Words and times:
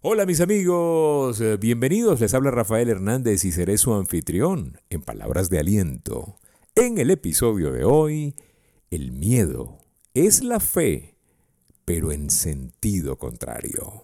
Hola 0.00 0.26
mis 0.26 0.40
amigos, 0.40 1.40
eh, 1.40 1.56
bienvenidos, 1.56 2.20
les 2.20 2.32
habla 2.32 2.52
Rafael 2.52 2.88
Hernández 2.88 3.44
y 3.44 3.50
seré 3.50 3.78
su 3.78 3.92
anfitrión 3.94 4.78
en 4.90 5.02
Palabras 5.02 5.50
de 5.50 5.58
Aliento. 5.58 6.36
En 6.76 6.98
el 6.98 7.10
episodio 7.10 7.72
de 7.72 7.82
hoy, 7.82 8.36
el 8.92 9.10
miedo 9.10 9.78
es 10.14 10.44
la 10.44 10.60
fe, 10.60 11.16
pero 11.84 12.12
en 12.12 12.30
sentido 12.30 13.18
contrario. 13.18 14.02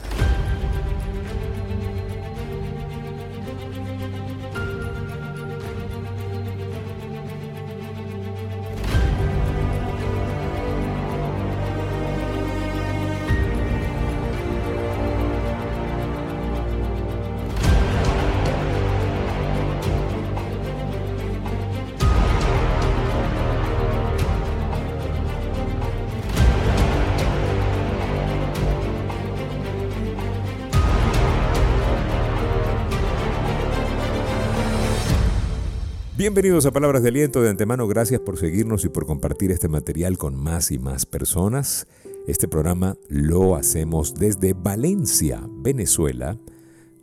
Bienvenidos 36.17 36.65
a 36.65 36.71
Palabras 36.71 37.03
de 37.03 37.09
Aliento. 37.09 37.43
De 37.43 37.51
antemano, 37.51 37.89
gracias 37.89 38.21
por 38.21 38.39
seguirnos 38.39 38.85
y 38.85 38.89
por 38.89 39.05
compartir 39.05 39.51
este 39.51 39.67
material 39.67 40.17
con 40.17 40.37
más 40.37 40.71
y 40.71 40.79
más 40.79 41.07
personas. 41.07 41.89
Este 42.29 42.47
programa 42.47 42.97
lo 43.09 43.57
hacemos 43.57 44.15
desde 44.15 44.53
Valencia, 44.53 45.43
Venezuela, 45.51 46.39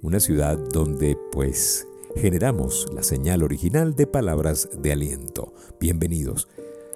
una 0.02 0.22
ciudad 0.22 0.58
donde 0.58 1.18
pues 1.34 1.90
generamos 2.16 2.86
la 2.96 3.04
señal 3.04 3.44
original 3.44 3.98
de 3.98 4.08
Palabras 4.08 4.70
de 4.82 4.94
Aliento. 4.94 5.54
Bienvenidos. 5.78 6.48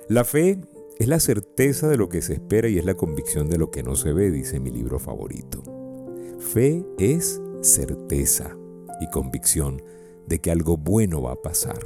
La 0.07 0.23
fe 0.23 0.61
es 0.97 1.09
la 1.09 1.19
certeza 1.19 1.89
de 1.89 1.97
lo 1.97 2.07
que 2.07 2.21
se 2.21 2.35
espera 2.35 2.69
y 2.69 2.77
es 2.77 2.85
la 2.85 2.95
convicción 2.95 3.49
de 3.49 3.57
lo 3.57 3.71
que 3.71 3.83
no 3.83 3.97
se 3.97 4.13
ve, 4.13 4.31
dice 4.31 4.61
mi 4.61 4.71
libro 4.71 4.99
favorito. 4.99 5.63
Fe 6.39 6.85
es 6.97 7.41
certeza 7.59 8.55
y 9.01 9.09
convicción 9.09 9.83
de 10.27 10.39
que 10.39 10.49
algo 10.49 10.77
bueno 10.77 11.21
va 11.21 11.33
a 11.33 11.41
pasar. 11.41 11.79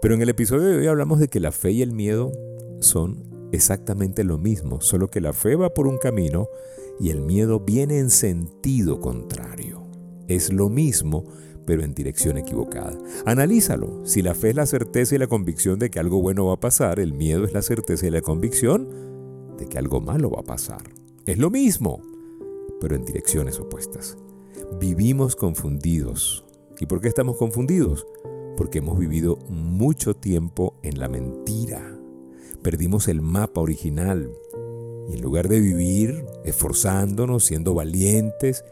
Pero 0.00 0.14
en 0.14 0.22
el 0.22 0.28
episodio 0.28 0.68
de 0.68 0.78
hoy 0.78 0.86
hablamos 0.86 1.20
de 1.20 1.28
que 1.28 1.40
la 1.40 1.52
fe 1.52 1.72
y 1.72 1.82
el 1.82 1.92
miedo 1.92 2.32
son 2.80 3.24
exactamente 3.52 4.24
lo 4.24 4.38
mismo, 4.38 4.80
solo 4.80 5.08
que 5.08 5.20
la 5.20 5.32
fe 5.32 5.56
va 5.56 5.70
por 5.70 5.86
un 5.86 5.98
camino 5.98 6.48
y 7.00 7.10
el 7.10 7.20
miedo 7.20 7.60
viene 7.60 7.98
en 7.98 8.10
sentido 8.10 9.00
contrario. 9.00 9.82
Es 10.28 10.52
lo 10.52 10.68
mismo, 10.68 11.24
pero 11.66 11.82
en 11.82 11.94
dirección 11.94 12.36
equivocada. 12.38 12.96
Analízalo. 13.24 14.04
Si 14.04 14.22
la 14.22 14.34
fe 14.34 14.50
es 14.50 14.56
la 14.56 14.66
certeza 14.66 15.14
y 15.14 15.18
la 15.18 15.26
convicción 15.26 15.78
de 15.78 15.90
que 15.90 15.98
algo 15.98 16.20
bueno 16.20 16.46
va 16.46 16.54
a 16.54 16.60
pasar, 16.60 17.00
el 17.00 17.12
miedo 17.12 17.44
es 17.44 17.52
la 17.52 17.62
certeza 17.62 18.06
y 18.06 18.10
la 18.10 18.22
convicción 18.22 18.88
de 19.58 19.66
que 19.66 19.78
algo 19.78 20.00
malo 20.00 20.30
va 20.30 20.40
a 20.40 20.44
pasar. 20.44 20.82
Es 21.26 21.38
lo 21.38 21.50
mismo, 21.50 22.02
pero 22.80 22.94
en 22.94 23.04
direcciones 23.04 23.58
opuestas. 23.58 24.16
Vivimos 24.80 25.36
confundidos. 25.36 26.44
¿Y 26.78 26.86
por 26.86 27.00
qué 27.00 27.08
estamos 27.08 27.36
confundidos? 27.36 28.06
Porque 28.56 28.78
hemos 28.78 28.98
vivido 28.98 29.38
mucho 29.48 30.14
tiempo 30.14 30.74
en 30.82 30.98
la 30.98 31.08
mentira. 31.08 31.96
Perdimos 32.62 33.08
el 33.08 33.20
mapa 33.20 33.60
original 33.60 34.30
y 35.08 35.14
en 35.14 35.22
lugar 35.22 35.48
de 35.48 35.60
vivir 35.60 36.24
esforzándonos, 36.44 37.44
siendo 37.44 37.74
valientes, 37.74 38.64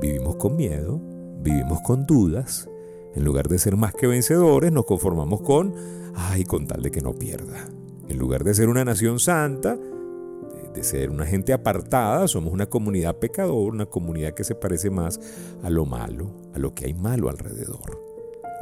vivimos 0.00 0.36
con 0.36 0.56
miedo, 0.56 1.00
vivimos 1.42 1.80
con 1.82 2.06
dudas. 2.06 2.68
En 3.14 3.24
lugar 3.24 3.48
de 3.48 3.58
ser 3.58 3.76
más 3.76 3.94
que 3.94 4.06
vencedores, 4.06 4.72
nos 4.72 4.84
conformamos 4.84 5.40
con, 5.40 5.74
ay, 6.14 6.44
con 6.44 6.66
tal 6.66 6.82
de 6.82 6.90
que 6.90 7.00
no 7.00 7.14
pierda. 7.14 7.68
En 8.08 8.18
lugar 8.18 8.44
de 8.44 8.54
ser 8.54 8.68
una 8.68 8.84
nación 8.84 9.18
santa, 9.18 9.78
de 10.74 10.84
ser 10.84 11.10
una 11.10 11.24
gente 11.24 11.52
apartada, 11.52 12.28
somos 12.28 12.52
una 12.52 12.66
comunidad 12.66 13.16
pecadora, 13.16 13.74
una 13.74 13.86
comunidad 13.86 14.34
que 14.34 14.44
se 14.44 14.54
parece 14.54 14.90
más 14.90 15.18
a 15.62 15.70
lo 15.70 15.86
malo, 15.86 16.30
a 16.52 16.58
lo 16.58 16.74
que 16.74 16.86
hay 16.86 16.94
malo 16.94 17.30
alrededor. 17.30 18.05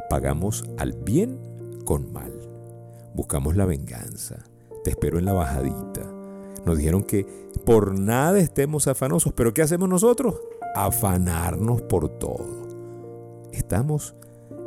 Pagamos 0.09 0.63
al 0.77 0.93
bien 0.93 1.39
con 1.85 2.11
mal. 2.11 2.31
Buscamos 3.13 3.55
la 3.55 3.65
venganza. 3.65 4.43
Te 4.83 4.91
espero 4.91 5.17
en 5.17 5.25
la 5.25 5.33
bajadita. 5.33 6.01
Nos 6.65 6.77
dijeron 6.77 7.03
que 7.03 7.25
por 7.65 7.97
nada 7.97 8.39
estemos 8.39 8.87
afanosos, 8.87 9.33
pero 9.33 9.53
¿qué 9.53 9.61
hacemos 9.61 9.87
nosotros? 9.87 10.41
Afanarnos 10.75 11.81
por 11.83 12.09
todo. 12.19 12.67
Estamos 13.51 14.15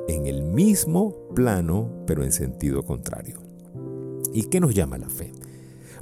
en 0.09 0.27
el 0.27 0.43
mismo 0.43 1.15
plano, 1.35 1.91
pero 2.07 2.25
en 2.25 2.33
sentido 2.33 2.85
contrario. 2.85 3.39
¿Y 4.33 4.45
qué 4.45 4.61
nos 4.61 4.75
llama 4.75 4.99
la 4.99 5.09
fe? 5.09 5.33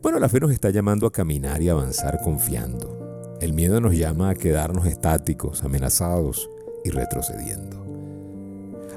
Bueno, 0.02 0.18
la 0.18 0.28
fe 0.28 0.40
nos 0.40 0.52
está 0.52 0.70
llamando 0.70 1.06
a 1.06 1.12
caminar 1.12 1.62
y 1.62 1.68
avanzar 1.68 2.20
confiando. 2.22 3.36
El 3.40 3.52
miedo 3.52 3.80
nos 3.80 3.96
llama 3.96 4.30
a 4.30 4.34
quedarnos 4.34 4.86
estáticos, 4.86 5.64
amenazados 5.64 6.48
y 6.84 6.90
retrocediendo. 6.90 7.85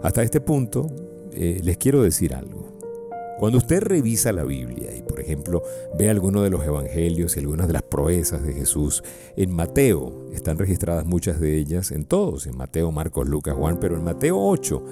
Hasta 0.02 0.24
este 0.24 0.42
punto, 0.42 0.88
eh, 1.34 1.60
les 1.64 1.78
quiero 1.78 2.04
decir 2.04 2.34
algo. 2.34 2.70
Cuando 3.40 3.58
usted 3.58 3.82
revisa 3.82 4.34
la 4.34 4.44
Biblia 4.44 4.94
y, 4.94 5.02
por 5.02 5.22
ejemplo, 5.22 5.64
ve 5.98 6.10
alguno 6.10 6.44
de 6.44 6.50
los 6.50 6.66
evangelios 6.66 7.36
y 7.36 7.40
algunas 7.40 7.68
de 7.68 7.74
las 7.74 7.84
proezas 7.84 8.44
de 8.44 8.52
Jesús, 8.52 9.02
en 9.38 9.52
Mateo 9.52 10.26
están 10.34 10.58
registradas 10.58 11.06
muchas 11.06 11.40
de 11.40 11.56
ellas, 11.56 11.92
en 11.92 12.04
todos, 12.04 12.48
en 12.48 12.58
Mateo, 12.58 12.92
Marcos, 12.92 13.30
Lucas, 13.30 13.56
Juan, 13.56 13.80
pero 13.80 13.96
en 13.96 14.04
Mateo 14.04 14.38
8, 14.38 14.84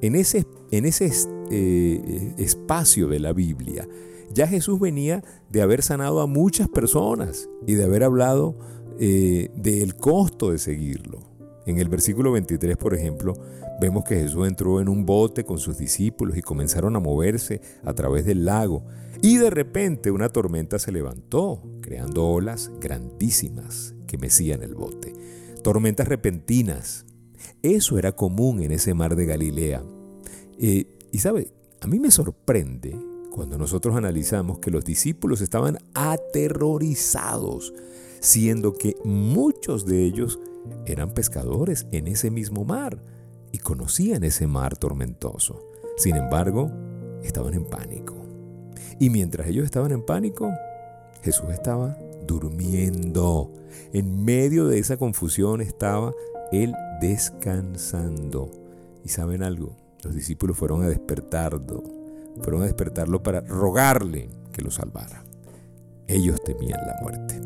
en 0.00 0.14
ese, 0.16 0.46
en 0.70 0.86
ese 0.86 1.10
eh, 1.50 2.34
espacio 2.38 3.08
de 3.08 3.20
la 3.20 3.34
Biblia, 3.34 3.86
ya 4.32 4.46
Jesús 4.46 4.80
venía 4.80 5.22
de 5.50 5.60
haber 5.60 5.82
sanado 5.82 6.22
a 6.22 6.26
muchas 6.26 6.68
personas 6.68 7.50
y 7.66 7.74
de 7.74 7.84
haber 7.84 8.04
hablado 8.04 8.56
eh, 8.98 9.50
del 9.54 9.96
costo 9.96 10.50
de 10.50 10.58
seguirlo. 10.58 11.20
En 11.66 11.78
el 11.78 11.88
versículo 11.88 12.32
23, 12.32 12.76
por 12.76 12.94
ejemplo, 12.94 13.34
vemos 13.80 14.04
que 14.04 14.16
Jesús 14.16 14.46
entró 14.48 14.80
en 14.80 14.88
un 14.88 15.06
bote 15.06 15.44
con 15.44 15.58
sus 15.58 15.78
discípulos 15.78 16.36
y 16.36 16.42
comenzaron 16.42 16.96
a 16.96 17.00
moverse 17.00 17.60
a 17.84 17.92
través 17.94 18.24
del 18.24 18.44
lago. 18.44 18.84
Y 19.20 19.36
de 19.36 19.50
repente 19.50 20.10
una 20.10 20.28
tormenta 20.28 20.78
se 20.78 20.90
levantó, 20.90 21.62
creando 21.80 22.26
olas 22.26 22.70
grandísimas 22.80 23.94
que 24.08 24.18
mecían 24.18 24.62
el 24.62 24.74
bote. 24.74 25.14
Tormentas 25.62 26.08
repentinas. 26.08 27.06
Eso 27.62 27.98
era 27.98 28.12
común 28.12 28.60
en 28.62 28.72
ese 28.72 28.94
mar 28.94 29.14
de 29.14 29.26
Galilea. 29.26 29.84
Eh, 30.58 30.86
y 31.12 31.18
sabe, 31.18 31.52
a 31.80 31.86
mí 31.86 32.00
me 32.00 32.10
sorprende 32.10 32.96
cuando 33.30 33.56
nosotros 33.56 33.96
analizamos 33.96 34.58
que 34.58 34.70
los 34.70 34.84
discípulos 34.84 35.40
estaban 35.40 35.78
aterrorizados, 35.94 37.72
siendo 38.20 38.74
que 38.74 38.96
muchos 39.04 39.86
de 39.86 40.04
ellos 40.04 40.40
eran 40.86 41.12
pescadores 41.12 41.86
en 41.92 42.08
ese 42.08 42.30
mismo 42.30 42.64
mar 42.64 43.02
y 43.52 43.58
conocían 43.58 44.24
ese 44.24 44.46
mar 44.46 44.76
tormentoso. 44.76 45.62
Sin 45.96 46.16
embargo, 46.16 46.70
estaban 47.22 47.54
en 47.54 47.64
pánico. 47.64 48.14
Y 48.98 49.10
mientras 49.10 49.46
ellos 49.48 49.64
estaban 49.64 49.92
en 49.92 50.04
pánico, 50.04 50.50
Jesús 51.22 51.50
estaba 51.50 51.96
durmiendo. 52.26 53.52
En 53.92 54.24
medio 54.24 54.66
de 54.66 54.78
esa 54.78 54.96
confusión 54.96 55.60
estaba 55.60 56.12
Él 56.50 56.74
descansando. 57.00 58.50
¿Y 59.04 59.08
saben 59.08 59.42
algo? 59.42 59.76
Los 60.02 60.14
discípulos 60.14 60.56
fueron 60.56 60.82
a 60.82 60.88
despertarlo. 60.88 61.82
Fueron 62.40 62.62
a 62.62 62.66
despertarlo 62.66 63.22
para 63.22 63.40
rogarle 63.42 64.30
que 64.52 64.62
lo 64.62 64.70
salvara. 64.70 65.24
Ellos 66.06 66.42
temían 66.42 66.80
la 66.86 66.96
muerte. 67.02 67.40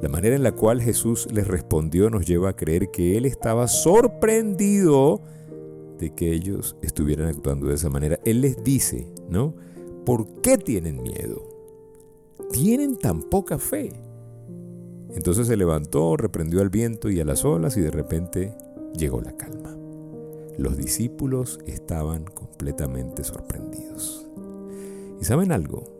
La 0.00 0.08
manera 0.08 0.36
en 0.36 0.44
la 0.44 0.52
cual 0.52 0.80
Jesús 0.80 1.26
les 1.32 1.48
respondió 1.48 2.08
nos 2.08 2.26
lleva 2.26 2.50
a 2.50 2.56
creer 2.56 2.90
que 2.90 3.16
Él 3.16 3.24
estaba 3.24 3.66
sorprendido 3.66 5.22
de 5.98 6.14
que 6.14 6.32
ellos 6.32 6.76
estuvieran 6.82 7.26
actuando 7.26 7.66
de 7.66 7.74
esa 7.74 7.90
manera. 7.90 8.20
Él 8.24 8.40
les 8.40 8.62
dice, 8.62 9.12
¿no? 9.28 9.54
¿Por 10.06 10.40
qué 10.40 10.56
tienen 10.56 11.02
miedo? 11.02 11.42
Tienen 12.52 12.96
tan 12.96 13.22
poca 13.22 13.58
fe. 13.58 13.92
Entonces 15.14 15.48
se 15.48 15.56
levantó, 15.56 16.16
reprendió 16.16 16.60
al 16.60 16.70
viento 16.70 17.10
y 17.10 17.18
a 17.18 17.24
las 17.24 17.44
olas 17.44 17.76
y 17.76 17.80
de 17.80 17.90
repente 17.90 18.54
llegó 18.96 19.20
la 19.20 19.36
calma. 19.36 19.76
Los 20.56 20.76
discípulos 20.76 21.58
estaban 21.66 22.24
completamente 22.24 23.24
sorprendidos. 23.24 24.26
¿Y 25.20 25.24
saben 25.24 25.50
algo? 25.50 25.97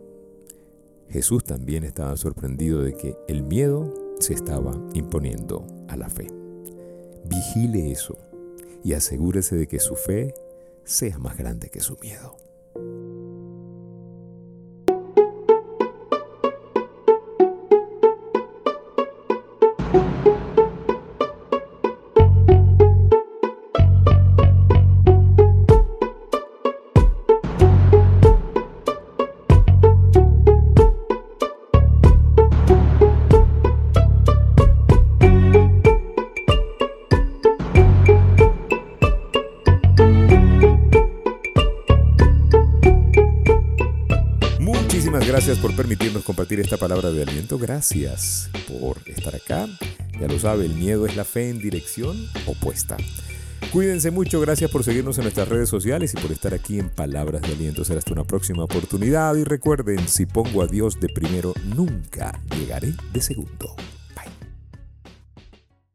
Jesús 1.09 1.43
también 1.43 1.83
estaba 1.83 2.15
sorprendido 2.17 2.81
de 2.81 2.93
que 2.93 3.17
el 3.27 3.43
miedo 3.43 3.93
se 4.19 4.33
estaba 4.33 4.79
imponiendo 4.93 5.65
a 5.87 5.97
la 5.97 6.09
fe. 6.09 6.27
Vigile 7.25 7.91
eso 7.91 8.17
y 8.83 8.93
asegúrese 8.93 9.55
de 9.55 9.67
que 9.67 9.79
su 9.79 9.95
fe 9.95 10.33
sea 10.83 11.17
más 11.17 11.37
grande 11.37 11.69
que 11.69 11.79
su 11.79 11.97
miedo. 11.97 12.37
Muchísimas 44.89 45.27
gracias 45.27 45.59
por 45.59 45.75
permitirnos 45.75 46.23
compartir 46.23 46.59
esta 46.59 46.75
palabra 46.75 47.11
de 47.11 47.21
aliento. 47.21 47.59
Gracias 47.59 48.49
por 48.67 48.97
estar 49.05 49.35
acá. 49.35 49.67
Ya 50.19 50.27
lo 50.27 50.39
sabe, 50.39 50.65
el 50.65 50.73
miedo 50.73 51.05
es 51.05 51.15
la 51.15 51.25
fe 51.25 51.51
en 51.51 51.59
dirección 51.59 52.17
opuesta. 52.47 52.97
Cuídense 53.71 54.09
mucho, 54.09 54.41
gracias 54.41 54.71
por 54.71 54.83
seguirnos 54.83 55.19
en 55.19 55.25
nuestras 55.25 55.47
redes 55.47 55.69
sociales 55.69 56.15
y 56.15 56.17
por 56.19 56.31
estar 56.31 56.55
aquí 56.55 56.79
en 56.79 56.89
Palabras 56.89 57.43
de 57.43 57.49
Aliento. 57.49 57.85
Será 57.85 57.99
hasta 57.99 58.13
una 58.13 58.23
próxima 58.23 58.63
oportunidad 58.63 59.35
y 59.35 59.43
recuerden, 59.43 60.07
si 60.07 60.25
pongo 60.25 60.63
a 60.63 60.67
Dios 60.67 60.99
de 60.99 61.09
primero, 61.09 61.53
nunca 61.65 62.41
llegaré 62.57 62.95
de 63.13 63.21
segundo. 63.21 63.75